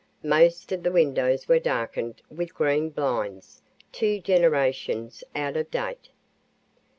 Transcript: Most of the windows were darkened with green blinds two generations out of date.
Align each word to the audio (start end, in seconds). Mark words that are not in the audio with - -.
Most 0.23 0.71
of 0.71 0.81
the 0.81 0.91
windows 0.91 1.47
were 1.47 1.59
darkened 1.59 2.23
with 2.27 2.55
green 2.55 2.89
blinds 2.89 3.61
two 3.91 4.19
generations 4.19 5.23
out 5.35 5.55
of 5.55 5.69
date. 5.69 6.09